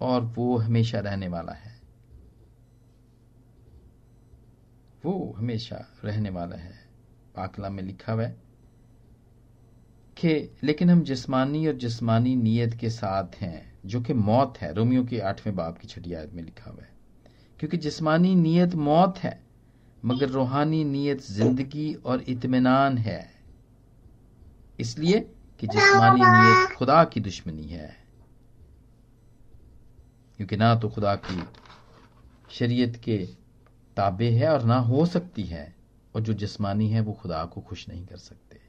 [0.00, 1.80] और वो हमेशा रहने वाला है।
[5.04, 6.88] वो हमेशा रहने वाला है,
[7.34, 8.24] पाकला में लिखा हुआ
[10.16, 15.04] कि, लेकिन हम जिस्मानी और जिस्मानी नीयत के साथ हैं, जो कि मौत है, रोमियो
[15.04, 16.90] के आठवें बाप की छठी आयत में लिखा हुआ है।
[17.58, 19.44] क्योंकि जिस्मानी नीयत मौत है,
[20.04, 23.30] मगर रूहानी नीयत ज़िंदगी और इतमान है।
[24.80, 27.96] इसलिए कि जिस्मानी नीयत खुदा की दुश्मनी है।
[30.36, 31.44] क्योंकि ना तो खुदा की
[32.50, 33.28] शरीयत के
[33.96, 35.74] ताबे है और ना हो सकती है,
[36.14, 38.60] और जो जिस्मानी है वो खुदा को खुश नहीं कर सकते।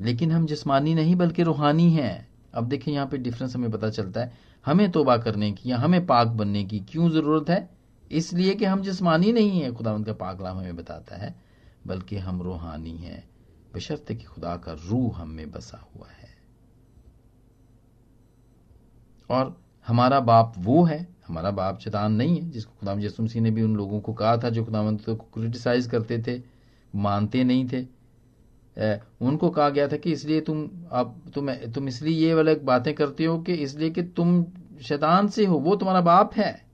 [0.00, 4.20] लेकिन हम जिस्मानी नहीं, बल्कि रूहानी हैं। अब देखें, यहाँ पे डिफरेंस हमें पता चलता
[4.20, 4.32] है,
[4.66, 7.70] हमें तोबा करने की या हमें पाक बनने की क्यों ज़रूरत है?
[8.10, 11.34] इसलिए कि हम जिस्मानी नहीं है, खुदा उनका पाकलाम हमें बताता है,
[11.86, 13.30] बल्कि हम रूहानी हैं।
[13.74, 16.28] बशर्ते कि खुदा का रूह हम में बसा हुआ है।
[19.30, 23.62] और हमारा बाप वो है, हमारा बाप चेतान नहीं है, जिसको खुदाम यसुमसी ने भी
[23.62, 26.42] उन लोगों को कहा था जो खुदावंत को क्रिटिसाइज करते थे,
[26.94, 28.00] मानते नहीं थे।
[29.20, 33.24] उनको कहा गया था कि इसलिए तुम अब तुम तुम इसलिए ये वाले बातें करते
[33.24, 34.44] हो कि इसलिए कि तुम
[34.82, 36.66] शैतान से हो, वो तुम्हारा बाप है।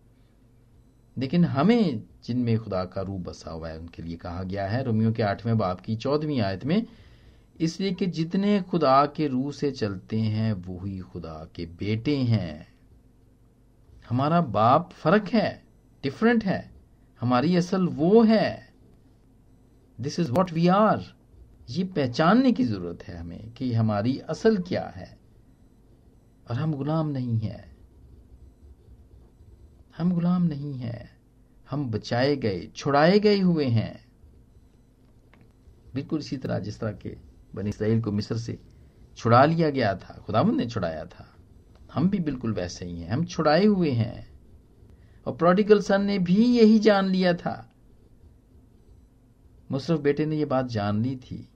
[1.18, 5.12] लेकिन हमें जिनमें खुदा का रूप बसा हुआ है, उनके लिए कहा गया है। रोमियो
[5.12, 6.86] के आठवें बाप की चौदहवीं आयत में,
[7.60, 12.74] इसलिए कि जितने खुदा के रूह से चलते हैं वो ही खुदा के बेटे हैं।
[14.08, 15.64] हमारा बाप फ़र्क है
[16.02, 16.72] डिफरेंट है।
[17.20, 18.72] हमारी असल वो है।
[20.00, 21.16] This is what we are
[21.70, 25.18] ये पहचानने की ज़रूरत है हमें कि हमारी असल क्या है।
[26.50, 27.76] और हम गुलाम नहीं हैं।
[29.98, 31.15] हम गुलाम नहीं हैं।
[31.70, 34.06] हम बचाए गए, छुड़ाए गए हुए हैं।
[35.94, 37.16] बिल्कुल इसी तरह जिस तरह के
[37.54, 38.58] बनी इसराइल को मिस्र से
[39.16, 41.36] छुड़ा लिया गया था खुदावन ने छुड़ाया था।
[41.92, 44.36] हम भी बिल्कुल वैसे ही हैं, हम छुड़ाए हुए हैं।
[45.26, 47.72] और प्रोडिकल सन ने भी यही जान लिया था।
[49.70, 51.48] मुशरफ बेटे ने यह बात जान ली थी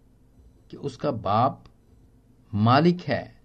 [0.70, 1.64] कि उसका बाप
[2.54, 3.40] मालिक है।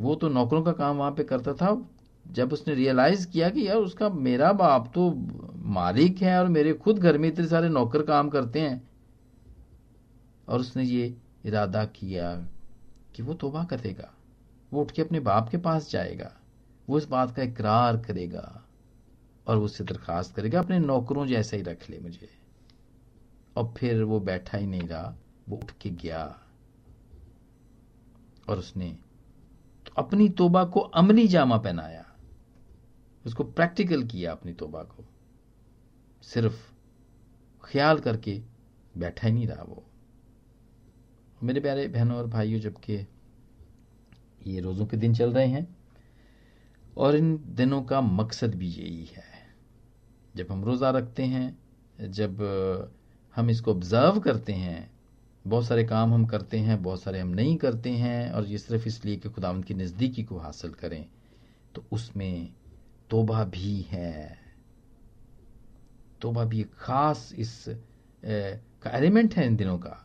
[0.00, 1.88] वो तो नौकरों का काम वहाँ पे करता था
[2.30, 5.10] जब उसने रियलाइज़ किया कि यार उसका मेरा बाप तो
[5.56, 8.90] मालिक है और मेरे खुद घर में इतने सारे नौकर काम करते हैं।
[10.48, 12.34] और उसने ये इरादा किया
[13.14, 14.10] कि वो तोबा करेगा,
[14.72, 16.32] वो उठ के अपने बाप के पास जाएगा,
[16.88, 18.64] वो इस बात का इकरार करेगा
[19.46, 22.28] और वो उससे दरखास्त करेगा, अपने नौकरों जैसा ही रख ले मुझे।
[23.56, 25.14] और फिर वो बैठा ही नहीं रहा,
[25.48, 26.38] वो उठ के गया।
[28.48, 28.98] और उसने
[29.98, 32.06] अपनी तोबा को अमली जामा पहनाया।
[33.24, 35.04] उसको प्रैक्टिकल किया अपनी तोबा को।
[36.22, 36.56] सिर्फ़
[37.64, 38.40] ख्याल करके
[38.94, 39.82] बैठा ही नहीं रहा वो।
[41.42, 43.06] मेरे प्यारे बहनों और भाइयों, जबकि
[44.46, 45.66] ये रोज़ों के दिन चल रहे हैं,
[46.96, 49.24] और इन दिनों का मकसद भी यही है।
[50.36, 51.58] जब हम रोज़ा रखते हैं,
[52.00, 52.40] जब
[53.36, 54.90] हम इसको ऑब्ज़र्व करते हैं,
[55.44, 58.86] बहुत सारे काम हम करते हैं, बहुत सारे हम नहीं करते हैं, और ये सिर्फ़
[58.88, 61.06] इसलिए कि खुदावंत की नज़दीकी को हासिल करें
[61.74, 62.52] तो उसमें
[63.10, 64.38] तोबा भी है।
[66.20, 67.64] तोबा भी ख़ास इस
[68.22, 69.96] का एलिमेंट है इन दिनों का,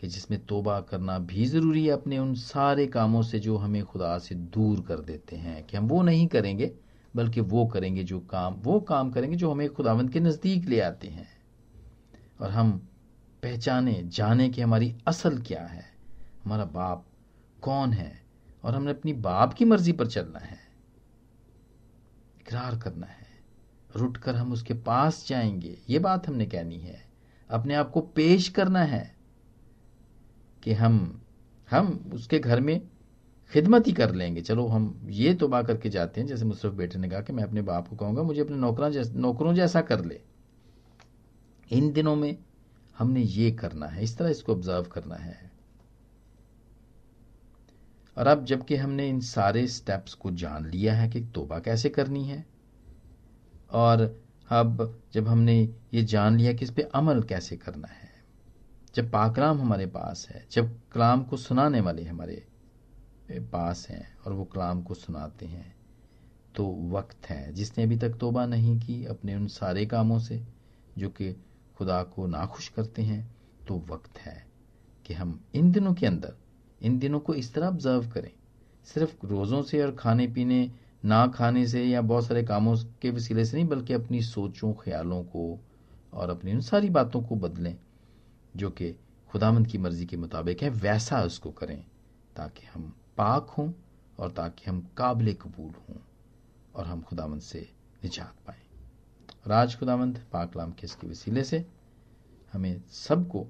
[0.00, 4.16] कि जिसमें तोबा करना भी ज़रूरी है अपने उन सारे कामों से जो हमें खुदा
[4.18, 6.70] से दूर कर देते हैं, कि हम वो नहीं करेंगे,
[7.14, 11.08] बल्कि वो करेंगे जो काम, वो काम करेंगे जो हमें खुदावंत के नज़दीक ले आते
[11.08, 11.28] हैं।
[12.40, 12.72] और हम
[13.42, 15.84] पहचाने, जाने कि हमारी असल क्या है,
[16.44, 17.04] हमारा बाप
[17.62, 18.12] कौन है,
[18.64, 20.60] और हमने अपनी बाप की मर्ज़ी पर चलना है।
[22.52, 23.26] इकरार करना है।
[23.96, 27.04] रुट कर हम उसके पास जाएँगे। ये बात हमने कहनी है।
[27.50, 29.16] अपने आप को पेश करना है
[30.62, 31.22] कि हम
[31.70, 32.88] हम उसके घर में
[33.52, 36.98] खिदमत ही कर लेंगे। चलो हम ये तो बा करके जाते हैं। जैसे मुशरफ बेटे
[36.98, 40.04] ने कहा कि मैं अपने बाप को कहूँगा मुझे अपने नौकरा जैस, नौकरों जैसा कर
[40.04, 40.20] ले।
[41.70, 42.36] इन दिनों में
[42.98, 45.51] हमने ये करना है इस तरह इसको ऑब्ज़र्व करना है।
[48.16, 52.24] और अब जबकि हमने इन सारे स्टेप्स को जान लिया है कि तोबा कैसे करनी
[52.24, 52.44] है,
[53.70, 54.00] और
[54.50, 55.60] अब जब हमने
[55.94, 58.10] ये जान लिया कि इस पर अमल कैसे करना है,
[58.94, 62.44] जब पाकलाम हमारे पास है, जब कलाम को सुनाने वाले हमारे
[63.52, 65.74] पास हैं और वो कलाम को सुनाते हैं
[66.54, 70.42] तो वक्त है। जिसने अभी तक तोबा नहीं की अपने उन सारे कामों से,
[70.98, 71.32] जो कि
[71.76, 73.34] खुदा को नाखुश करते हैं
[73.68, 74.46] तो वक्त है
[75.04, 76.36] कि हम इन दिनों के अंदर
[76.82, 78.30] इन दिनों को इस तरह ऑब्ज़र्व करें।
[78.84, 80.70] सिर्फ़ रोज़ों से और खाने पीने,
[81.04, 85.22] ना खाने से या बहुत सारे कामों के वसीले से नहीं, बल्कि अपनी सोचों, ख्यालों
[85.24, 85.60] को
[86.12, 87.76] और अपनी उन सारी बातों को बदलें,
[88.56, 88.94] जो कि
[89.30, 91.84] खुदामंद की मर्ज़ी के मुताबिक है। वैसा उसको करें,
[92.36, 92.82] ताकि हम
[93.16, 93.72] पाक हों
[94.18, 95.96] और ताकि हम काबिल कबूल हों
[96.74, 97.68] और हम खुदामंद से
[98.04, 98.60] निजात पाएँ।
[99.46, 101.66] राज खुदामंद पाकलाम के इसके वसीले से
[102.52, 103.46] हमें सबको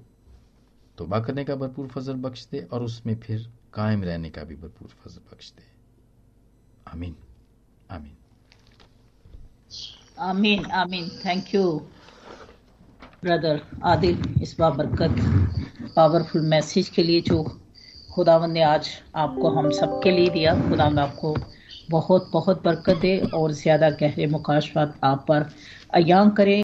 [0.97, 4.87] तोबा करने का भरपूर फजल बख्श दे और उसमें फिर कायम रहने का भी भरपूर
[5.03, 5.63] फजल बख्श दे।
[6.87, 7.15] आमीन।
[7.91, 8.15] आमीन।
[10.21, 11.63] आमीन आमीन। थैंक यू
[13.23, 15.15] ब्रदर आदिल, इस बाबरकत
[15.95, 17.43] पावरफुल मैसेज के लिए जो
[18.13, 21.35] खुदावन ने आज आपको हम सबके लिए दिया। खुदा आपको
[21.89, 25.49] बहुत बहुत बरकत दे और ज़्यादा गहरे मुकाशवात आप पर
[25.93, 26.62] अयां करें।